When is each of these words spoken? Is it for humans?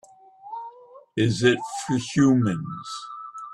Is 1.15 1.43
it 1.43 1.59
for 1.85 1.99
humans? 2.15 2.89